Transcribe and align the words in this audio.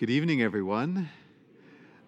Good 0.00 0.08
evening, 0.08 0.40
everyone. 0.40 1.10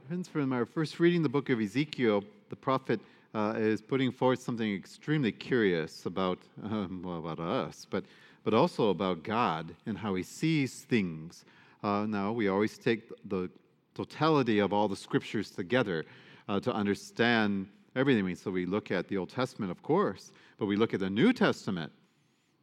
Friends, 0.08 0.26
from 0.26 0.54
our 0.54 0.64
first 0.64 0.98
reading 0.98 1.22
the 1.22 1.28
book 1.28 1.50
of 1.50 1.60
Ezekiel, 1.60 2.24
the 2.48 2.56
prophet 2.56 2.98
uh, 3.34 3.52
is 3.58 3.82
putting 3.82 4.10
forth 4.10 4.40
something 4.40 4.74
extremely 4.74 5.30
curious 5.30 6.06
about, 6.06 6.38
um, 6.64 7.02
well, 7.04 7.18
about 7.18 7.38
us, 7.38 7.86
but, 7.90 8.04
but 8.44 8.54
also 8.54 8.88
about 8.88 9.22
God 9.22 9.74
and 9.84 9.98
how 9.98 10.14
he 10.14 10.22
sees 10.22 10.72
things. 10.84 11.44
Uh, 11.82 12.06
now, 12.06 12.32
we 12.32 12.48
always 12.48 12.78
take 12.78 13.10
the 13.28 13.50
totality 13.94 14.58
of 14.60 14.72
all 14.72 14.88
the 14.88 14.96
scriptures 14.96 15.50
together 15.50 16.06
uh, 16.48 16.58
to 16.60 16.72
understand 16.72 17.66
everything. 17.94 18.34
So 18.36 18.50
we 18.50 18.64
look 18.64 18.90
at 18.90 19.06
the 19.06 19.18
Old 19.18 19.28
Testament, 19.28 19.70
of 19.70 19.82
course, 19.82 20.32
but 20.58 20.64
we 20.64 20.76
look 20.76 20.94
at 20.94 21.00
the 21.00 21.10
New 21.10 21.34
Testament 21.34 21.92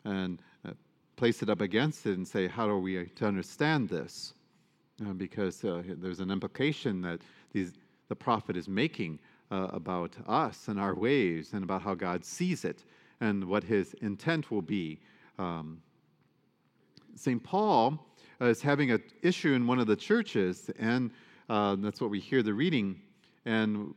and 0.05 0.41
uh, 0.67 0.71
place 1.17 1.43
it 1.43 1.51
up 1.51 1.61
against 1.61 2.07
it 2.07 2.17
and 2.17 2.27
say, 2.27 2.47
how 2.47 2.67
are 2.67 2.79
we 2.79 3.05
to 3.05 3.27
understand 3.27 3.89
this? 3.89 4.33
Uh, 5.01 5.13
because 5.13 5.63
uh, 5.63 5.81
there's 5.97 6.19
an 6.19 6.29
implication 6.29 7.01
that 7.01 7.21
these, 7.53 7.73
the 8.09 8.15
prophet 8.15 8.57
is 8.57 8.67
making 8.67 9.17
uh, 9.49 9.67
about 9.71 10.15
us 10.27 10.67
and 10.67 10.79
our 10.79 10.93
ways 10.93 11.53
and 11.53 11.63
about 11.63 11.81
how 11.81 11.93
God 11.93 12.25
sees 12.25 12.65
it 12.65 12.83
and 13.21 13.45
what 13.45 13.63
his 13.63 13.93
intent 14.01 14.51
will 14.51 14.61
be. 14.61 14.99
Um, 15.37 15.81
St. 17.15 17.41
Paul 17.41 17.97
is 18.41 18.61
having 18.61 18.91
an 18.91 19.01
issue 19.21 19.53
in 19.53 19.67
one 19.67 19.79
of 19.79 19.87
the 19.87 19.95
churches, 19.95 20.69
and 20.79 21.11
uh, 21.49 21.75
that's 21.79 22.01
what 22.01 22.09
we 22.09 22.19
hear 22.19 22.43
the 22.43 22.53
reading. 22.53 22.99
And 23.45 23.93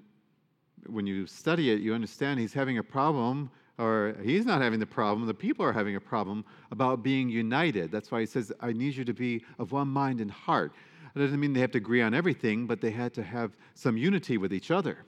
when 0.87 1.07
you 1.07 1.27
study 1.27 1.71
it, 1.71 1.81
you 1.81 1.95
understand 1.95 2.39
he's 2.39 2.53
having 2.53 2.79
a 2.79 2.83
problem, 2.83 3.51
or 3.79 4.15
he's 4.23 4.47
not 4.47 4.61
having 4.61 4.79
the 4.79 4.87
problem, 4.87 5.27
the 5.27 5.35
people 5.35 5.65
are 5.65 5.73
having 5.73 5.97
a 5.97 6.01
problem 6.01 6.45
about 6.71 7.03
being 7.03 7.29
united. 7.29 7.91
That's 7.91 8.11
why 8.11 8.21
he 8.21 8.27
says, 8.27 8.53
I 8.61 8.73
need 8.73 8.95
you 8.95 9.05
to 9.05 9.15
be 9.15 9.45
of 9.59 9.73
one 9.73 9.89
mind 9.89 10.21
and 10.21 10.31
heart. 10.31 10.73
It 11.15 11.19
doesn't 11.19 11.39
mean 11.39 11.53
they 11.53 11.61
have 11.61 11.73
to 11.73 11.79
agree 11.79 12.01
on 12.01 12.15
everything, 12.15 12.67
but 12.67 12.81
they 12.81 12.91
had 12.91 13.13
to 13.15 13.23
have 13.23 13.57
some 13.75 13.97
unity 13.97 14.39
with 14.39 14.53
each 14.53 14.71
other. 14.71 14.99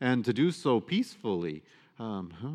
And 0.00 0.24
to 0.24 0.32
do 0.32 0.50
so 0.50 0.80
peacefully, 0.80 1.62
um, 1.98 2.32
huh, 2.40 2.48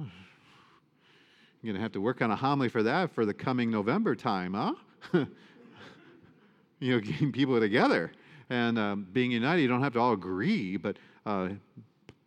you're 1.61 1.73
going 1.73 1.75
to 1.75 1.81
have 1.81 1.93
to 1.93 2.01
work 2.01 2.21
on 2.21 2.31
a 2.31 2.35
homily 2.35 2.69
for 2.69 2.83
that 2.83 3.11
for 3.13 3.25
the 3.25 3.33
coming 3.33 3.71
November 3.71 4.15
time, 4.15 4.53
huh? 4.53 4.73
you 6.79 6.93
know, 6.93 6.99
getting 6.99 7.31
people 7.31 7.59
together 7.59 8.11
and 8.49 8.77
um, 8.77 9.07
being 9.13 9.31
united. 9.31 9.61
You 9.61 9.67
don't 9.67 9.81
have 9.81 9.93
to 9.93 9.99
all 9.99 10.13
agree, 10.13 10.77
but 10.77 10.97
uh, 11.25 11.49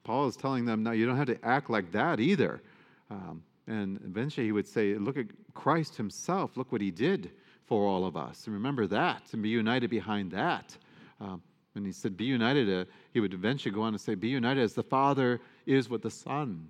Paul 0.04 0.28
is 0.28 0.36
telling 0.36 0.64
them, 0.64 0.82
no, 0.82 0.92
you 0.92 1.06
don't 1.06 1.16
have 1.16 1.26
to 1.26 1.44
act 1.44 1.68
like 1.68 1.92
that 1.92 2.20
either. 2.20 2.62
Um, 3.10 3.42
and 3.66 4.00
eventually 4.04 4.46
he 4.46 4.52
would 4.52 4.66
say, 4.66 4.94
look 4.94 5.18
at 5.18 5.26
Christ 5.54 5.96
himself. 5.96 6.56
Look 6.56 6.72
what 6.72 6.80
he 6.80 6.90
did 6.90 7.30
for 7.68 7.86
all 7.86 8.06
of 8.06 8.16
us. 8.16 8.46
And 8.46 8.54
remember 8.54 8.86
that 8.86 9.22
and 9.32 9.42
be 9.42 9.50
united 9.50 9.90
behind 9.90 10.30
that. 10.32 10.76
Um, 11.20 11.42
and 11.74 11.84
he 11.86 11.92
said, 11.92 12.16
be 12.16 12.24
united. 12.24 12.68
Uh, 12.68 12.84
he 13.12 13.20
would 13.20 13.34
eventually 13.34 13.72
go 13.72 13.82
on 13.82 13.92
to 13.92 13.98
say, 13.98 14.14
be 14.14 14.28
united 14.28 14.62
as 14.62 14.72
the 14.72 14.82
Father 14.82 15.40
is 15.66 15.88
with 15.88 16.02
the 16.02 16.10
Son 16.10 16.68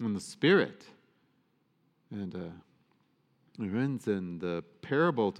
and 0.00 0.14
the 0.14 0.20
Spirit. 0.20 0.84
And 2.10 2.34
uh, 2.34 3.68
friends, 3.70 4.08
in 4.08 4.38
the 4.40 4.64
parable 4.82 5.34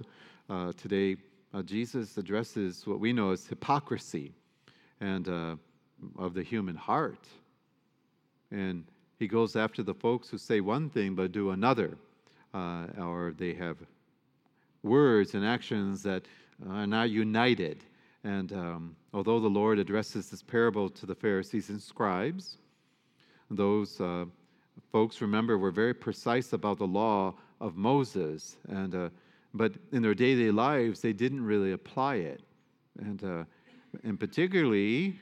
uh, 0.49 0.71
today, 0.77 1.17
uh, 1.53 1.61
Jesus 1.61 2.17
addresses 2.17 2.87
what 2.87 2.99
we 2.99 3.13
know 3.13 3.31
as 3.31 3.45
hypocrisy 3.45 4.33
and 5.01 5.27
uh, 5.27 5.55
of 6.17 6.33
the 6.33 6.43
human 6.43 6.75
heart. 6.75 7.27
And 8.49 8.85
he 9.19 9.27
goes 9.27 9.55
after 9.55 9.83
the 9.83 9.93
folks 9.93 10.29
who 10.29 10.37
say 10.37 10.61
one 10.61 10.89
thing 10.89 11.15
but 11.15 11.31
do 11.31 11.51
another, 11.51 11.97
uh, 12.53 12.85
or 12.97 13.33
they 13.37 13.53
have 13.53 13.77
words 14.85 15.33
and 15.33 15.45
actions 15.45 16.03
that 16.03 16.23
are 16.69 16.87
not 16.87 17.09
united. 17.09 17.83
And 18.23 18.53
um, 18.53 18.95
although 19.13 19.39
the 19.39 19.49
Lord 19.49 19.79
addresses 19.79 20.29
this 20.29 20.41
parable 20.41 20.89
to 20.89 21.05
the 21.05 21.15
Pharisees 21.15 21.69
and 21.69 21.81
scribes, 21.81 22.57
those 23.51 23.99
uh, 23.99 24.25
folks, 24.91 25.21
remember, 25.21 25.57
were 25.57 25.71
very 25.71 25.93
precise 25.93 26.53
about 26.53 26.77
the 26.77 26.87
law 26.87 27.33
of 27.59 27.75
Moses. 27.75 28.57
And, 28.69 28.95
uh, 28.95 29.09
but 29.53 29.73
in 29.91 30.01
their 30.01 30.15
daily 30.15 30.51
lives, 30.51 31.01
they 31.01 31.13
didn't 31.13 31.43
really 31.43 31.73
apply 31.73 32.15
it. 32.15 32.41
And, 32.99 33.23
uh, 33.23 33.43
and 34.03 34.19
particularly, 34.19 35.19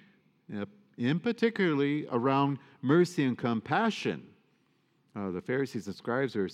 in 0.97 1.19
particularly 1.19 2.07
around 2.12 2.59
mercy 2.81 3.23
and 3.23 3.38
compassion. 3.38 4.23
Uh, 5.16 5.31
the 5.31 5.41
Pharisees 5.41 5.88
and 5.88 5.96
scribes 5.96 6.35
are 6.35 6.50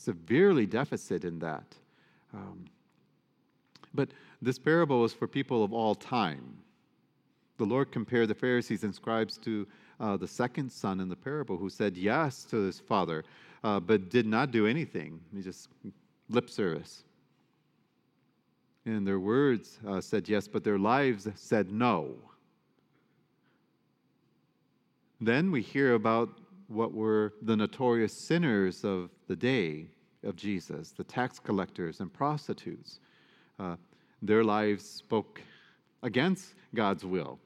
severely 0.00 0.66
deficit 0.66 1.24
in 1.24 1.38
that. 1.40 1.74
Um, 2.32 2.64
but 3.92 4.08
this 4.40 4.58
parable 4.58 5.04
is 5.04 5.12
for 5.12 5.26
people 5.26 5.62
of 5.62 5.72
all 5.72 5.94
time. 5.94 6.56
The 7.58 7.64
Lord 7.64 7.92
compared 7.92 8.28
the 8.28 8.34
Pharisees 8.34 8.84
and 8.84 8.94
scribes 8.94 9.36
to 9.38 9.66
uh, 9.98 10.16
the 10.16 10.26
second 10.26 10.72
son 10.72 11.00
in 11.00 11.08
the 11.08 11.16
parable 11.16 11.58
who 11.58 11.68
said 11.68 11.96
yes 11.96 12.44
to 12.44 12.56
his 12.56 12.80
father, 12.80 13.24
uh, 13.62 13.78
but 13.80 14.08
did 14.08 14.26
not 14.26 14.50
do 14.50 14.66
anything. 14.66 15.20
He 15.34 15.42
just 15.42 15.68
lip 16.30 16.48
service. 16.48 17.02
And 18.86 19.06
their 19.06 19.20
words 19.20 19.78
uh, 19.86 20.00
said 20.00 20.26
yes, 20.26 20.48
but 20.48 20.64
their 20.64 20.78
lives 20.78 21.28
said 21.34 21.70
no. 21.70 22.14
Then 25.20 25.52
we 25.52 25.60
hear 25.60 25.94
about 25.94 26.30
what 26.70 26.94
were 26.94 27.34
the 27.42 27.56
notorious 27.56 28.12
sinners 28.12 28.84
of 28.84 29.10
the 29.26 29.34
day 29.34 29.86
of 30.24 30.36
Jesus, 30.36 30.92
the 30.92 31.04
tax 31.04 31.38
collectors 31.38 32.00
and 32.00 32.12
prostitutes. 32.12 33.00
Uh, 33.58 33.76
their 34.22 34.44
lives 34.44 34.88
spoke 34.88 35.40
against 36.02 36.54
God's 36.74 37.04
will. 37.04 37.38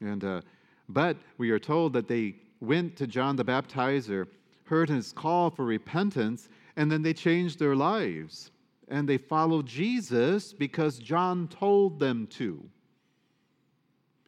And, 0.00 0.22
uh, 0.22 0.42
but 0.88 1.16
we 1.38 1.50
are 1.50 1.58
told 1.58 1.92
that 1.94 2.08
they 2.08 2.36
went 2.60 2.96
to 2.96 3.06
John 3.06 3.36
the 3.36 3.44
Baptizer, 3.44 4.26
heard 4.64 4.88
his 4.88 5.12
call 5.12 5.50
for 5.50 5.64
repentance, 5.64 6.48
and 6.76 6.90
then 6.90 7.02
they 7.02 7.14
changed 7.14 7.58
their 7.58 7.74
lives. 7.74 8.50
And 8.88 9.08
they 9.08 9.18
followed 9.18 9.66
Jesus 9.66 10.52
because 10.52 10.98
John 10.98 11.48
told 11.48 11.98
them 11.98 12.26
to. 12.32 12.68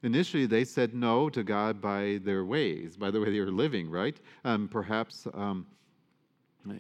Initially, 0.03 0.47
they 0.47 0.65
said 0.65 0.95
no 0.95 1.29
to 1.29 1.43
God 1.43 1.81
by 1.81 2.21
their 2.25 2.45
ways, 2.45 2.97
by 2.97 3.11
the 3.11 3.21
way 3.21 3.31
they 3.31 3.41
were 3.41 3.51
living, 3.51 3.91
right? 3.91 4.19
Um, 4.45 4.67
perhaps, 4.69 5.27
um, 5.35 5.67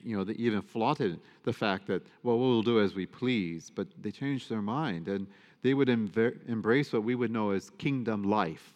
you 0.03 0.17
know, 0.17 0.25
they 0.25 0.33
even 0.35 0.63
flaunted 0.63 1.21
the 1.45 1.53
fact 1.53 1.87
that, 1.89 2.03
well, 2.23 2.39
we'll 2.39 2.63
do 2.63 2.81
as 2.81 2.95
we 2.95 3.05
please, 3.05 3.71
but 3.75 3.89
they 4.01 4.11
changed 4.11 4.49
their 4.49 4.63
mind 4.63 5.09
and 5.09 5.27
they 5.63 5.75
would 5.75 5.91
embrace 5.91 6.93
what 6.93 7.05
we 7.05 7.15
would 7.15 7.31
know 7.31 7.51
as 7.51 7.69
kingdom 7.71 8.25
life. 8.25 8.73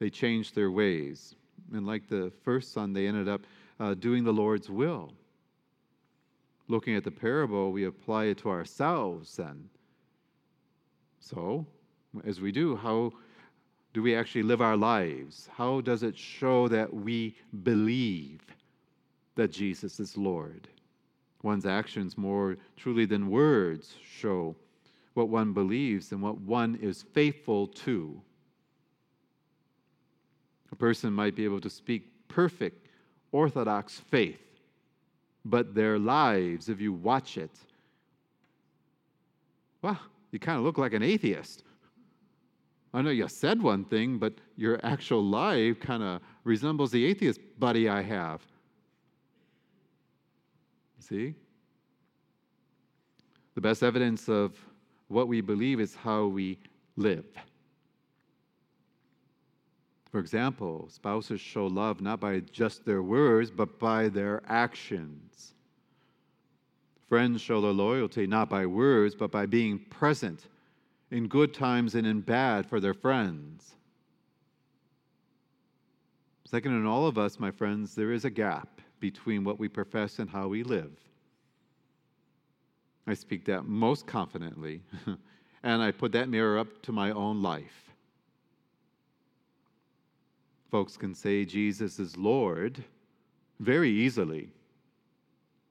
They 0.00 0.10
changed 0.10 0.54
their 0.54 0.70
ways. 0.72 1.36
And 1.72 1.86
like 1.86 2.08
the 2.08 2.32
first 2.42 2.72
son, 2.72 2.92
they 2.92 3.06
ended 3.06 3.28
up 3.28 3.42
uh, 3.78 3.94
doing 3.94 4.24
the 4.24 4.32
Lord's 4.32 4.68
will. 4.68 5.12
Looking 6.68 6.96
at 6.96 7.04
the 7.04 7.12
parable, 7.12 7.70
we 7.70 7.84
apply 7.84 8.24
it 8.24 8.38
to 8.38 8.50
ourselves 8.50 9.36
then. 9.36 9.68
So, 11.20 11.64
as 12.24 12.40
we 12.40 12.50
do, 12.50 12.76
how 12.76 13.12
do 13.96 14.02
we 14.02 14.14
actually 14.14 14.42
live 14.42 14.60
our 14.60 14.76
lives? 14.76 15.48
How 15.56 15.80
does 15.80 16.02
it 16.02 16.18
show 16.18 16.68
that 16.68 16.92
we 16.92 17.34
believe 17.62 18.42
that 19.36 19.50
Jesus 19.50 19.98
is 19.98 20.18
Lord? 20.18 20.68
One's 21.42 21.64
actions, 21.64 22.18
more 22.18 22.58
truly 22.76 23.06
than 23.06 23.30
words, 23.30 23.94
show 24.06 24.54
what 25.14 25.30
one 25.30 25.54
believes 25.54 26.12
and 26.12 26.20
what 26.20 26.38
one 26.38 26.78
is 26.82 27.06
faithful 27.14 27.68
to. 27.68 28.20
A 30.72 30.76
person 30.76 31.10
might 31.10 31.34
be 31.34 31.46
able 31.46 31.62
to 31.62 31.70
speak 31.70 32.28
perfect 32.28 32.88
Orthodox 33.32 33.98
faith, 33.98 34.60
but 35.46 35.74
their 35.74 35.98
lives, 35.98 36.68
if 36.68 36.82
you 36.82 36.92
watch 36.92 37.38
it, 37.38 37.56
well, 39.80 39.98
you 40.32 40.38
kind 40.38 40.58
of 40.58 40.66
look 40.66 40.76
like 40.76 40.92
an 40.92 41.02
atheist. 41.02 41.62
I 42.96 43.02
know 43.02 43.10
you 43.10 43.28
said 43.28 43.60
one 43.60 43.84
thing, 43.84 44.16
but 44.16 44.32
your 44.56 44.80
actual 44.82 45.22
life 45.22 45.78
kind 45.80 46.02
of 46.02 46.22
resembles 46.44 46.90
the 46.90 47.04
atheist 47.04 47.40
buddy 47.58 47.90
I 47.90 48.00
have. 48.00 48.40
See? 50.98 51.34
The 53.54 53.60
best 53.60 53.82
evidence 53.82 54.30
of 54.30 54.56
what 55.08 55.28
we 55.28 55.42
believe 55.42 55.78
is 55.78 55.94
how 55.94 56.24
we 56.24 56.58
live. 56.96 57.26
For 60.10 60.18
example, 60.18 60.88
spouses 60.90 61.38
show 61.38 61.66
love 61.66 62.00
not 62.00 62.18
by 62.18 62.40
just 62.40 62.86
their 62.86 63.02
words, 63.02 63.50
but 63.50 63.78
by 63.78 64.08
their 64.08 64.40
actions. 64.48 65.52
Friends 67.10 67.42
show 67.42 67.60
their 67.60 67.72
loyalty 67.72 68.26
not 68.26 68.48
by 68.48 68.64
words, 68.64 69.14
but 69.14 69.30
by 69.30 69.44
being 69.44 69.80
present 69.90 70.46
in 71.10 71.28
good 71.28 71.54
times 71.54 71.94
and 71.94 72.06
in 72.06 72.20
bad 72.20 72.66
for 72.66 72.80
their 72.80 72.94
friends. 72.94 73.74
Second, 76.44 76.72
in 76.72 76.86
all 76.86 77.06
of 77.06 77.18
us, 77.18 77.40
my 77.40 77.50
friends, 77.50 77.94
there 77.94 78.12
is 78.12 78.24
a 78.24 78.30
gap 78.30 78.80
between 79.00 79.44
what 79.44 79.58
we 79.58 79.68
profess 79.68 80.18
and 80.18 80.30
how 80.30 80.48
we 80.48 80.62
live. 80.62 80.92
I 83.06 83.14
speak 83.14 83.44
that 83.46 83.64
most 83.64 84.06
confidently 84.06 84.82
and 85.62 85.82
I 85.82 85.90
put 85.90 86.12
that 86.12 86.28
mirror 86.28 86.58
up 86.58 86.82
to 86.82 86.92
my 86.92 87.10
own 87.10 87.42
life. 87.42 87.92
Folks 90.70 90.96
can 90.96 91.14
say 91.14 91.44
Jesus 91.44 91.98
is 91.98 92.16
Lord 92.16 92.82
very 93.60 93.90
easily. 93.90 94.50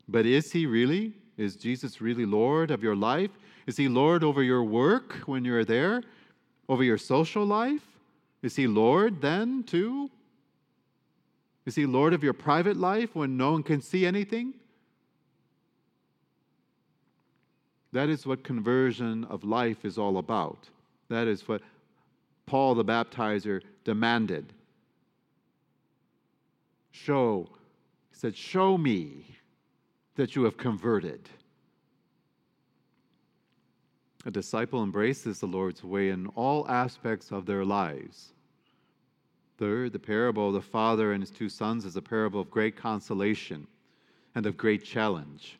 But 0.08 0.26
is 0.26 0.52
he 0.52 0.66
really? 0.66 1.14
Is 1.38 1.56
Jesus 1.56 2.02
really 2.02 2.26
Lord 2.26 2.72
of 2.72 2.82
your 2.82 2.96
life? 2.96 3.32
Is 3.68 3.78
he 3.78 3.88
Lord 3.88 4.24
over 4.24 4.44
your 4.44 4.64
work 4.64 5.14
when 5.26 5.44
you're 5.44 5.66
there? 5.66 6.04
Over 6.70 6.84
your 6.84 6.98
social 6.98 7.46
life? 7.46 7.82
Is 8.42 8.56
he 8.56 8.68
Lord 8.68 9.22
then 9.22 9.64
too? 9.64 10.10
Is 11.66 11.76
he 11.76 11.86
Lord 11.86 12.14
of 12.14 12.24
your 12.24 12.34
private 12.34 12.78
life 12.78 13.16
when 13.16 13.38
no 13.38 13.54
one 13.54 13.64
can 13.64 13.82
see 13.82 14.06
anything? 14.06 14.54
That 17.92 18.10
is 18.10 18.26
what 18.26 18.44
conversion 18.44 19.24
of 19.26 19.44
life 19.44 19.84
is 19.84 19.98
all 19.98 20.18
about. 20.18 20.70
That 21.10 21.28
is 21.28 21.48
what 21.48 21.62
Paul 22.46 22.76
the 22.76 22.86
baptizer 22.86 23.62
demanded. 23.84 24.54
Show, 26.92 27.50
he 28.12 28.18
said, 28.18 28.36
Show 28.36 28.78
me 28.78 29.38
that 30.16 30.36
you 30.36 30.44
have 30.44 30.58
converted. 30.58 31.30
A 34.26 34.32
disciple 34.32 34.82
embraces 34.82 35.40
the 35.40 35.46
Lord's 35.46 35.84
way 35.84 36.10
in 36.10 36.28
all 36.36 36.68
aspects 36.68 37.32
of 37.32 37.46
their 37.46 37.64
lives. 37.64 38.34
Third, 39.58 39.94
the 39.94 40.00
parable 40.00 40.48
of 40.48 40.54
the 40.54 40.62
father 40.62 41.14
and 41.14 41.22
his 41.22 41.32
two 41.32 41.48
sons 41.48 41.86
is 41.86 41.96
a 41.96 42.02
parable 42.02 42.42
of 42.42 42.50
great 42.50 42.76
consolation 42.76 43.68
and 44.34 44.46
of 44.46 44.58
great 44.58 44.84
challenge. 44.84 45.58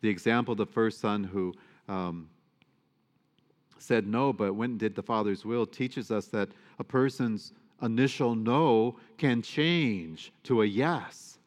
The 0.00 0.08
example 0.08 0.52
of 0.52 0.58
the 0.58 0.66
first 0.66 1.00
son 1.00 1.22
who 1.22 1.54
um, 1.88 2.28
said 3.78 4.06
no 4.06 4.32
but 4.32 4.54
went 4.54 4.70
and 4.70 4.80
did 4.80 4.94
the 4.94 5.02
father's 5.02 5.44
will 5.44 5.66
teaches 5.66 6.10
us 6.10 6.26
that 6.26 6.48
a 6.78 6.84
person's 6.84 7.52
initial 7.82 8.34
no 8.34 8.96
can 9.18 9.42
change 9.42 10.32
to 10.44 10.62
a 10.62 10.66
yes. 10.66 11.38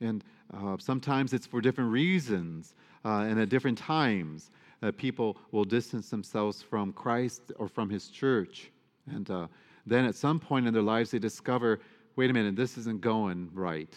And 0.00 0.24
uh, 0.52 0.76
sometimes 0.78 1.32
it's 1.32 1.46
for 1.46 1.60
different 1.60 1.90
reasons 1.90 2.74
uh, 3.04 3.26
and 3.28 3.38
at 3.40 3.48
different 3.48 3.78
times. 3.78 4.50
Uh, 4.82 4.92
people 4.92 5.36
will 5.52 5.64
distance 5.64 6.10
themselves 6.10 6.62
from 6.62 6.92
Christ 6.92 7.52
or 7.56 7.68
from 7.68 7.88
His 7.88 8.08
church. 8.08 8.70
And 9.10 9.30
uh, 9.30 9.46
then 9.86 10.04
at 10.04 10.14
some 10.14 10.38
point 10.38 10.66
in 10.66 10.74
their 10.74 10.82
lives, 10.82 11.10
they 11.10 11.18
discover 11.18 11.80
wait 12.16 12.30
a 12.30 12.32
minute, 12.32 12.56
this 12.56 12.78
isn't 12.78 13.02
going 13.02 13.50
right. 13.52 13.94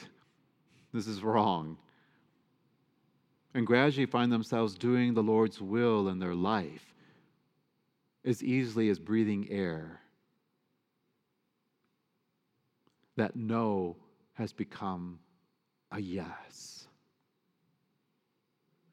This 0.94 1.08
is 1.08 1.24
wrong. 1.24 1.78
And 3.54 3.66
gradually 3.66 4.06
find 4.06 4.32
themselves 4.32 4.76
doing 4.76 5.14
the 5.14 5.24
Lord's 5.24 5.62
will 5.62 6.10
in 6.10 6.20
their 6.20 6.36
life 6.36 6.94
as 8.26 8.44
easily 8.44 8.90
as 8.90 9.00
breathing 9.00 9.48
air. 9.50 10.02
That 13.16 13.36
no 13.36 13.96
has 14.34 14.54
become 14.54 15.20
a 15.92 16.00
yes. 16.00 16.88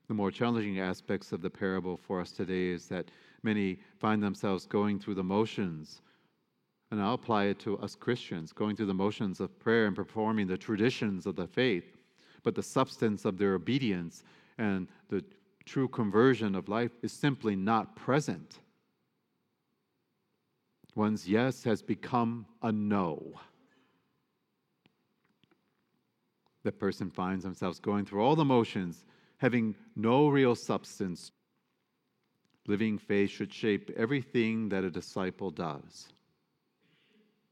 The 0.08 0.14
more 0.14 0.30
challenging 0.30 0.78
aspects 0.78 1.32
of 1.32 1.42
the 1.42 1.50
parable 1.50 1.96
for 1.96 2.20
us 2.20 2.30
today 2.30 2.68
is 2.68 2.86
that 2.88 3.10
many 3.42 3.80
find 3.98 4.22
themselves 4.22 4.66
going 4.66 4.98
through 4.98 5.16
the 5.16 5.24
motions. 5.24 6.00
And 6.90 7.02
I'll 7.02 7.14
apply 7.14 7.44
it 7.46 7.58
to 7.60 7.76
us 7.78 7.96
Christians, 7.96 8.52
going 8.52 8.76
through 8.76 8.86
the 8.86 8.94
motions 8.94 9.40
of 9.40 9.58
prayer 9.58 9.86
and 9.86 9.96
performing 9.96 10.46
the 10.46 10.56
traditions 10.56 11.26
of 11.26 11.34
the 11.34 11.48
faith. 11.48 11.96
But 12.44 12.54
the 12.54 12.62
substance 12.62 13.24
of 13.24 13.38
their 13.38 13.54
obedience 13.54 14.22
and 14.58 14.86
the 15.08 15.24
true 15.64 15.88
conversion 15.88 16.54
of 16.54 16.68
life 16.68 16.92
is 17.02 17.12
simply 17.12 17.56
not 17.56 17.96
present. 17.96 18.60
One's 20.94 21.28
yes 21.28 21.64
has 21.64 21.82
become 21.82 22.46
a 22.62 22.70
no. 22.70 23.34
The 26.66 26.72
person 26.72 27.10
finds 27.10 27.44
themselves 27.44 27.78
going 27.78 28.06
through 28.06 28.22
all 28.22 28.34
the 28.34 28.44
motions 28.44 29.04
having 29.36 29.76
no 29.94 30.26
real 30.26 30.56
substance. 30.56 31.30
Living 32.66 32.98
faith 32.98 33.30
should 33.30 33.54
shape 33.54 33.88
everything 33.96 34.68
that 34.70 34.82
a 34.82 34.90
disciple 34.90 35.52
does. 35.52 36.08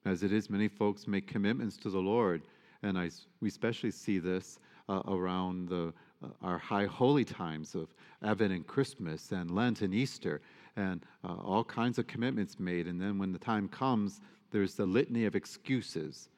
As 0.05 0.25
it 0.25 0.33
is, 0.33 0.51
many 0.51 0.67
folks 0.67 1.07
make 1.07 1.29
commitments 1.29 1.77
to 1.77 1.91
the 1.91 2.01
Lord, 2.01 2.43
and 2.83 2.99
I, 2.99 3.09
we 3.41 3.47
especially 3.47 3.93
see 3.93 4.19
this 4.19 4.59
uh, 4.89 5.03
around 5.07 5.69
the, 5.69 5.93
uh, 6.21 6.31
our 6.43 6.59
high 6.59 6.87
holy 6.87 7.25
times 7.25 7.77
of 7.77 7.95
Advent 8.21 8.53
and 8.53 8.67
Christmas 8.67 9.31
and 9.31 9.49
Lent 9.49 9.83
and 9.83 9.95
Easter, 9.95 10.41
and 10.75 11.07
uh, 11.23 11.35
all 11.35 11.63
kinds 11.63 12.01
of 12.01 12.09
commitments 12.09 12.59
made. 12.59 12.89
And 12.89 13.01
then 13.01 13.19
when 13.19 13.31
the 13.31 13.39
time 13.39 13.69
comes, 13.69 14.21
there's 14.51 14.75
the 14.75 14.87
litany 14.87 15.25
of 15.25 15.37
excuses 15.37 16.31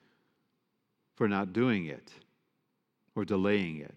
for 1.15 1.27
not 1.27 1.55
doing 1.55 1.87
it 1.87 2.13
or 3.17 3.25
delaying 3.25 3.79
it. 3.79 3.97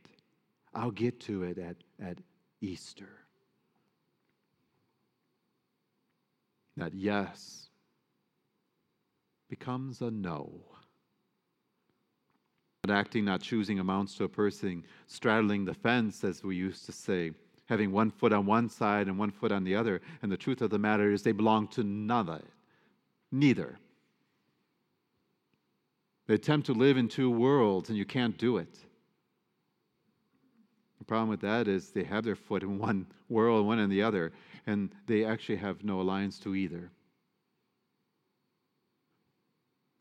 I'll 0.74 0.92
get 0.92 1.20
to 1.22 1.44
it 1.44 1.58
at, 1.60 1.76
at 2.02 2.18
Easter. 2.62 3.10
That 6.78 6.94
yes 6.94 7.68
becomes 9.50 10.02
a 10.02 10.10
no. 10.10 10.50
Not 12.86 12.98
acting, 12.98 13.26
not 13.26 13.42
choosing 13.42 13.80
amounts 13.80 14.16
to 14.16 14.24
a 14.24 14.30
person 14.30 14.86
straddling 15.08 15.66
the 15.66 15.74
fence, 15.74 16.24
as 16.24 16.44
we 16.44 16.56
used 16.56 16.86
to 16.86 16.94
say, 16.94 17.32
having 17.66 17.92
one 17.92 18.10
foot 18.10 18.32
on 18.32 18.46
one 18.46 18.70
side 18.70 19.08
and 19.08 19.20
one 19.20 19.32
foot 19.32 19.52
on 19.52 19.66
the 19.66 19.76
other. 19.76 20.02
And 20.22 20.32
the 20.32 20.38
truth 20.38 20.62
of 20.62 20.70
the 20.70 20.80
matter 20.80 21.12
is, 21.12 21.22
they 21.22 21.34
belong 21.34 21.68
to 21.70 21.84
none 21.84 22.42
neither. 23.32 23.78
They 26.28 26.36
attempt 26.36 26.68
to 26.68 26.74
live 26.74 26.96
in 26.96 27.10
two 27.10 27.30
worlds, 27.30 27.90
and 27.90 27.98
you 27.98 28.06
can't 28.06 28.38
do 28.38 28.58
it. 28.58 28.80
The 31.00 31.06
problem 31.06 31.30
with 31.30 31.42
that 31.42 31.68
is 31.68 31.90
they 31.90 32.04
have 32.04 32.24
their 32.24 32.36
foot 32.36 32.62
in 32.62 32.78
one 32.78 33.08
world, 33.30 33.66
one 33.66 33.80
in 33.80 33.90
the 33.90 34.04
other, 34.04 34.32
and 34.68 34.94
they 35.08 35.26
actually 35.26 35.58
have 35.58 35.84
no 35.84 36.02
alliance 36.02 36.38
to 36.40 36.56
either. 36.56 36.92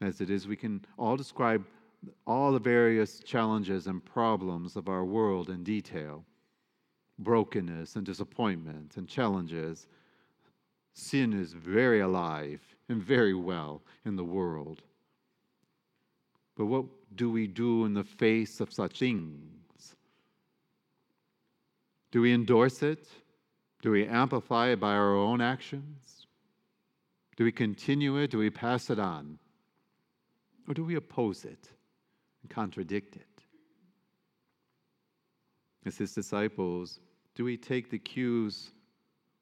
As 0.00 0.20
it 0.20 0.30
is, 0.30 0.46
we 0.46 0.56
can 0.56 0.84
all 0.96 1.16
describe 1.16 1.64
all 2.26 2.52
the 2.52 2.60
various 2.60 3.20
challenges 3.20 3.86
and 3.86 4.04
problems 4.04 4.76
of 4.76 4.88
our 4.88 5.04
world 5.04 5.50
in 5.50 5.64
detail 5.64 6.24
brokenness 7.18 7.96
and 7.96 8.06
disappointment 8.06 8.96
and 8.96 9.08
challenges. 9.08 9.86
Sin 10.94 11.32
is 11.32 11.52
very 11.52 12.00
alive 12.00 12.60
and 12.88 13.02
very 13.02 13.34
well 13.34 13.82
in 14.04 14.16
the 14.16 14.24
world. 14.24 14.82
But 16.56 16.66
what 16.66 16.86
do 17.14 17.30
we 17.30 17.46
do 17.46 17.84
in 17.84 17.94
the 17.94 18.04
face 18.04 18.60
of 18.60 18.72
such 18.72 19.00
things? 19.00 19.58
Do 22.10 22.22
we 22.22 22.32
endorse 22.32 22.82
it? 22.82 23.06
Do 23.82 23.90
we 23.90 24.06
amplify 24.06 24.68
it 24.68 24.80
by 24.80 24.92
our 24.94 25.14
own 25.16 25.40
actions? 25.40 26.26
Do 27.36 27.44
we 27.44 27.52
continue 27.52 28.16
it? 28.16 28.30
Do 28.30 28.38
we 28.38 28.50
pass 28.50 28.90
it 28.90 28.98
on? 28.98 29.38
Or 30.66 30.74
do 30.74 30.84
we 30.84 30.96
oppose 30.96 31.44
it 31.44 31.70
and 32.42 32.50
contradict 32.50 33.16
it? 33.16 33.26
As 35.86 35.96
his 35.96 36.12
disciples, 36.12 36.98
do 37.34 37.44
we 37.44 37.56
take 37.56 37.90
the 37.90 37.98
cues 37.98 38.72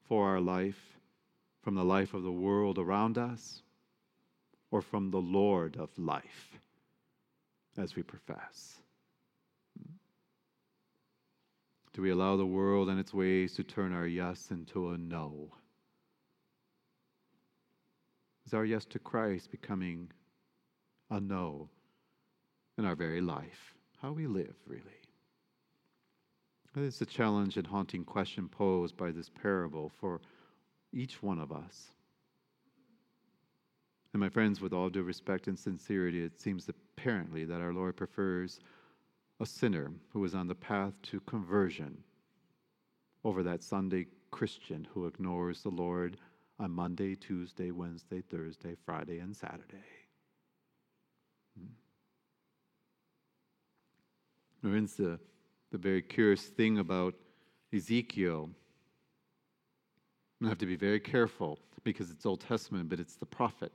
for 0.04 0.28
our 0.28 0.40
life 0.40 0.99
from 1.62 1.75
the 1.75 1.85
life 1.85 2.14
of 2.14 2.23
the 2.23 2.30
world 2.30 2.78
around 2.78 3.18
us 3.18 3.62
or 4.70 4.82
from 4.82 5.11
the 5.11 5.20
Lord 5.20 5.76
of 5.76 5.90
life 5.99 6.58
as 7.76 7.96
we 7.96 8.02
profess? 8.02 8.76
Do 11.96 12.02
we 12.02 12.10
allow 12.10 12.36
the 12.36 12.44
world 12.44 12.90
and 12.90 13.00
its 13.00 13.14
ways 13.14 13.54
to 13.54 13.64
turn 13.64 13.94
our 13.94 14.06
yes 14.06 14.50
into 14.50 14.90
a 14.90 14.98
no? 14.98 15.54
Is 18.44 18.52
our 18.52 18.66
yes 18.66 18.84
to 18.90 18.98
Christ 18.98 19.50
becoming 19.50 20.10
a 21.08 21.18
no 21.18 21.70
in 22.76 22.84
our 22.84 22.94
very 22.94 23.22
life? 23.22 23.72
How 24.02 24.12
we 24.12 24.26
live, 24.26 24.54
really? 24.66 24.82
It's 26.76 27.00
a 27.00 27.06
challenge 27.06 27.56
and 27.56 27.66
haunting 27.66 28.04
question 28.04 28.46
posed 28.46 28.98
by 28.98 29.10
this 29.10 29.30
parable 29.30 29.88
for 29.88 30.20
each 30.92 31.22
one 31.22 31.38
of 31.38 31.50
us. 31.50 31.92
And 34.12 34.20
my 34.20 34.28
friends, 34.28 34.60
with 34.60 34.74
all 34.74 34.90
due 34.90 35.02
respect 35.02 35.46
and 35.46 35.58
sincerity, 35.58 36.22
it 36.22 36.38
seems 36.38 36.68
apparently 36.68 37.46
that 37.46 37.62
our 37.62 37.72
Lord 37.72 37.96
prefers 37.96 38.60
a 39.40 39.47
sinner 39.47 39.90
who 40.12 40.25
is 40.25 40.35
on 40.35 40.47
the 40.49 40.55
path 40.55 40.95
to 41.02 41.21
conversion 41.21 41.99
over 43.25 43.43
that 43.43 43.62
Sunday 43.62 44.07
Christian 44.31 44.87
who 44.93 45.07
ignores 45.07 45.62
the 45.62 45.71
Lord 45.71 46.16
on 46.59 46.71
Monday, 46.71 47.14
Tuesday, 47.14 47.71
Wednesday, 47.71 48.23
Thursday, 48.23 48.76
Friday, 48.85 49.19
and 49.19 49.37
Saturday. 49.37 49.85
Hmm. 54.62 54.87
the, 54.97 55.19
the 55.71 55.78
very 55.78 56.02
curious 56.02 56.43
thing 56.43 56.78
about 56.78 57.14
Ezekiel 57.75 58.50
I 60.45 60.49
have 60.49 60.59
to 60.59 60.66
be 60.66 60.76
very 60.76 61.00
careful 61.00 61.59
because 61.83 62.11
it's 62.11 62.26
Old 62.26 62.40
Testament, 62.40 62.88
but 62.88 63.00
it's 63.00 63.16
the 63.16 63.26
prophet. 63.26 63.73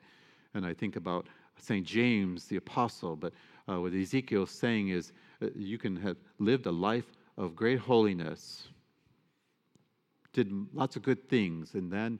And 0.53 0.65
I 0.65 0.74
think 0.74 0.96
about 0.96 1.27
St. 1.62 1.86
James, 1.86 2.46
the 2.46 2.58
apostle, 2.58 3.15
but 3.15 3.34
uh, 3.70 3.80
what 3.80 3.94
Ezekiel's 3.94 4.51
saying 4.51 4.89
is 4.89 5.13
uh, 5.41 5.48
you 5.56 5.77
can 5.77 5.96
have 5.96 6.18
lived 6.39 6.65
a 6.65 6.72
life 6.72 7.12
of 7.38 7.56
great 7.56 7.80
holiness, 7.80 8.68
did 10.34 10.51
lots 10.74 10.96
of 10.96 11.03
good 11.03 11.30
things, 11.30 11.75
and 11.75 11.91
then 11.91 12.20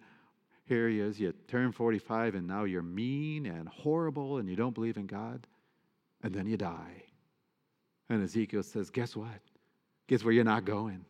here 0.66 0.88
he 0.88 1.00
is, 1.00 1.20
you 1.20 1.34
turn 1.48 1.72
45 1.72 2.36
and 2.36 2.48
now 2.48 2.64
you're 2.64 2.82
mean 2.82 3.46
and 3.46 3.68
horrible 3.68 4.38
and 4.38 4.48
you 4.48 4.56
don't 4.56 4.74
believe 4.74 4.98
in 4.98 5.06
God, 5.06 5.46
and 6.24 6.34
then 6.34 6.48
you 6.48 6.56
die. 6.56 7.04
And 8.10 8.24
Ezekiel 8.24 8.64
says, 8.64 8.90
Guess 8.90 9.16
what? 9.16 9.40
Guess 10.08 10.24
where 10.24 10.34
you're 10.34 10.44
not 10.44 10.66
going? 10.66 11.06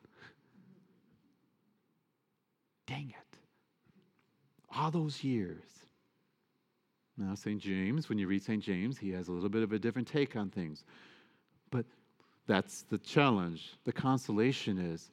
Dang 2.87 3.09
it. 3.09 3.37
All 4.75 4.91
those 4.91 5.23
years. 5.23 5.80
Now, 7.17 7.35
St. 7.35 7.59
James, 7.59 8.09
when 8.09 8.17
you 8.17 8.27
read 8.27 8.43
St. 8.43 8.63
James, 8.63 8.97
he 8.97 9.11
has 9.11 9.27
a 9.27 9.31
little 9.31 9.49
bit 9.49 9.63
of 9.63 9.71
a 9.73 9.79
different 9.79 10.07
take 10.07 10.35
on 10.35 10.49
things. 10.49 10.83
But 11.69 11.85
that's 12.47 12.83
the 12.83 12.97
challenge. 12.97 13.75
The 13.83 13.91
consolation 13.91 14.77
is 14.77 15.11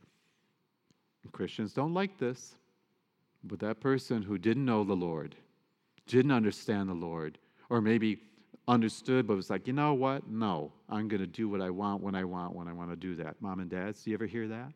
Christians 1.32 1.72
don't 1.72 1.94
like 1.94 2.18
this, 2.18 2.56
but 3.44 3.58
that 3.60 3.80
person 3.80 4.22
who 4.22 4.38
didn't 4.38 4.64
know 4.64 4.84
the 4.84 4.94
Lord, 4.94 5.36
didn't 6.06 6.32
understand 6.32 6.88
the 6.88 6.94
Lord, 6.94 7.38
or 7.70 7.80
maybe 7.80 8.18
understood 8.66 9.26
but 9.26 9.36
was 9.36 9.50
like, 9.50 9.66
you 9.66 9.72
know 9.72 9.94
what? 9.94 10.28
No, 10.28 10.72
I'm 10.88 11.08
going 11.08 11.20
to 11.20 11.26
do 11.26 11.48
what 11.48 11.60
I 11.60 11.70
want 11.70 12.02
when 12.02 12.14
I 12.14 12.24
want 12.24 12.54
when 12.54 12.68
I 12.68 12.72
want 12.72 12.90
to 12.90 12.96
do 12.96 13.16
that. 13.16 13.36
Mom 13.40 13.60
and 13.60 13.70
dads, 13.70 14.02
do 14.02 14.10
you 14.10 14.16
ever 14.16 14.26
hear 14.26 14.48
that? 14.48 14.72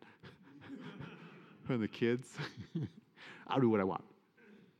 From 1.67 1.81
the 1.81 1.87
kids? 1.87 2.27
I'll 3.47 3.59
do 3.59 3.69
what 3.69 3.79
I 3.79 3.83
want, 3.83 4.03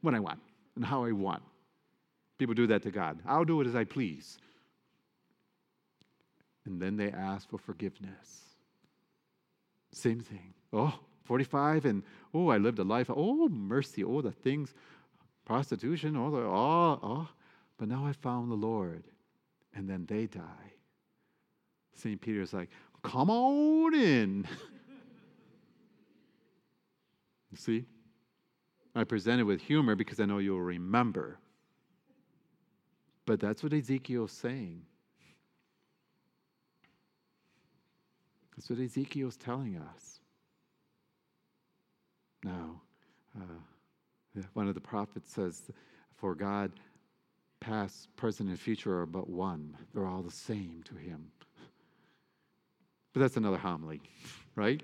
when 0.01 0.15
I 0.15 0.19
want, 0.19 0.39
and 0.75 0.85
how 0.85 1.05
I 1.05 1.11
want. 1.11 1.43
People 2.37 2.55
do 2.55 2.67
that 2.67 2.83
to 2.83 2.91
God. 2.91 3.19
I'll 3.25 3.45
do 3.45 3.61
it 3.61 3.67
as 3.67 3.75
I 3.75 3.83
please. 3.83 4.37
And 6.65 6.81
then 6.81 6.97
they 6.97 7.11
ask 7.11 7.49
for 7.49 7.57
forgiveness. 7.57 8.41
Same 9.91 10.21
thing. 10.21 10.53
Oh, 10.71 10.97
45 11.25 11.85
and 11.85 12.03
oh, 12.33 12.49
I 12.49 12.57
lived 12.57 12.79
a 12.79 12.83
life. 12.83 13.09
Oh, 13.09 13.47
mercy. 13.49 14.03
Oh, 14.03 14.21
the 14.21 14.31
things, 14.31 14.73
prostitution. 15.45 16.15
Oh, 16.15 16.31
the, 16.31 16.37
oh, 16.37 16.99
oh. 17.03 17.27
But 17.77 17.87
now 17.87 18.05
I 18.05 18.13
found 18.13 18.49
the 18.49 18.55
Lord. 18.55 19.03
And 19.75 19.89
then 19.89 20.05
they 20.07 20.27
die. 20.27 20.73
St. 21.95 22.19
Peter's 22.19 22.53
like, 22.53 22.69
come 23.03 23.29
on 23.29 23.93
in. 23.93 24.47
See? 27.55 27.85
I 28.95 29.03
present 29.03 29.41
it 29.41 29.43
with 29.43 29.61
humor 29.61 29.95
because 29.95 30.19
I 30.19 30.25
know 30.25 30.37
you'll 30.37 30.61
remember. 30.61 31.39
But 33.25 33.39
that's 33.39 33.63
what 33.63 33.73
Ezekiel's 33.73 34.31
saying. 34.31 34.81
That's 38.55 38.69
what 38.69 38.79
Ezekiel's 38.79 39.37
telling 39.37 39.77
us. 39.77 40.19
Now, 42.43 42.81
uh, 43.35 44.41
one 44.53 44.67
of 44.67 44.75
the 44.75 44.81
prophets 44.81 45.31
says, 45.31 45.63
For 46.15 46.35
God, 46.35 46.71
past, 47.59 48.13
present, 48.15 48.49
and 48.49 48.59
future 48.59 48.99
are 48.99 49.05
but 49.05 49.29
one. 49.29 49.75
They're 49.93 50.05
all 50.05 50.21
the 50.21 50.31
same 50.31 50.83
to 50.85 50.95
him. 50.95 51.31
But 53.13 53.21
that's 53.21 53.37
another 53.37 53.57
homily, 53.57 54.01
right? 54.55 54.81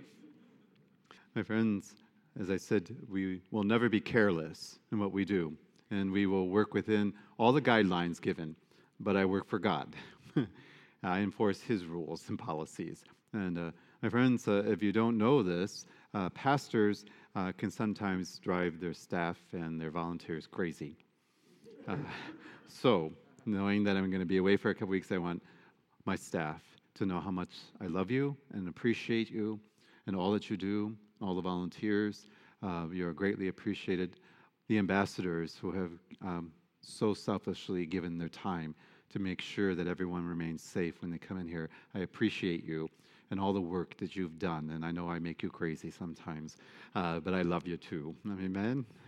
My 1.36 1.44
friends, 1.44 1.94
as 2.40 2.50
I 2.50 2.58
said, 2.58 2.96
we 3.10 3.42
will 3.52 3.64
never 3.64 3.90
be 3.90 4.00
careless 4.00 4.80
in 4.92 5.00
what 5.00 5.12
we 5.12 5.26
do, 5.26 5.58
and 5.92 6.12
we 6.12 6.26
will 6.26 6.50
work 6.50 6.74
within 6.74 7.14
all 7.38 7.52
the 7.52 7.62
guidelines 7.62 8.22
given. 8.22 8.56
But 9.00 9.16
I 9.16 9.26
work 9.26 9.48
for 9.48 9.60
God. 9.60 9.96
I 11.04 11.20
enforce 11.20 11.62
His 11.62 11.86
rules 11.86 12.28
and 12.30 12.38
policies. 12.38 13.04
And 13.34 13.58
uh, 13.58 13.72
my 14.02 14.10
friends, 14.10 14.48
uh, 14.48 14.64
if 14.66 14.82
you 14.82 14.92
don't 14.92 15.18
know 15.18 15.44
this, 15.44 15.86
uh, 16.14 16.30
pastors 16.30 17.06
uh, 17.36 17.52
can 17.58 17.72
sometimes 17.72 18.40
drive 18.40 18.80
their 18.80 18.94
staff 18.94 19.38
and 19.54 19.80
their 19.80 19.92
volunteers 19.92 20.48
crazy. 20.48 20.98
Uh, 21.88 21.96
so, 22.68 23.12
knowing 23.46 23.84
that 23.84 23.96
I'm 23.96 24.10
going 24.10 24.22
to 24.22 24.26
be 24.26 24.38
away 24.38 24.58
for 24.58 24.70
a 24.70 24.76
couple 24.76 24.90
weeks, 24.90 25.12
I 25.12 25.18
want 25.18 25.42
my 26.06 26.16
staff 26.16 26.62
to 26.96 27.06
know 27.06 27.20
how 27.20 27.32
much 27.32 27.50
I 27.82 27.86
love 27.86 28.12
you 28.12 28.36
and 28.54 28.68
appreciate 28.68 29.30
you 29.30 29.60
and 30.08 30.16
all 30.16 30.32
that 30.32 30.50
you 30.50 30.58
do, 30.58 30.96
all 31.22 31.36
the 31.36 31.42
volunteers. 31.42 32.26
Uh, 32.62 32.86
you're 32.92 33.14
greatly 33.14 33.48
appreciated. 33.48 34.16
The 34.70 34.78
ambassadors 34.78 35.58
who 35.60 35.72
have 35.72 35.92
um, 36.22 36.52
so 36.82 37.16
selfishly 37.16 37.88
given 37.88 38.20
their 38.20 38.30
time 38.30 38.76
to 39.10 39.18
make 39.18 39.42
sure 39.42 39.74
that 39.74 39.88
everyone 39.88 40.24
remains 40.26 40.62
safe 40.62 41.02
when 41.02 41.10
they 41.10 41.18
come 41.18 41.40
in 41.40 41.48
here. 41.48 41.70
I 41.96 42.00
appreciate 42.00 42.64
you 42.64 42.88
and 43.32 43.40
all 43.40 43.52
the 43.52 43.60
work 43.62 43.98
that 43.98 44.16
you've 44.16 44.38
done. 44.38 44.70
And 44.70 44.86
I 44.86 44.92
know 44.92 45.10
I 45.10 45.18
make 45.18 45.42
you 45.42 45.50
crazy 45.50 45.90
sometimes, 45.90 46.56
uh, 46.94 47.20
but 47.20 47.34
I 47.34 47.42
love 47.42 47.66
you 47.66 47.78
too. 47.78 48.16
Amen. 48.28 48.86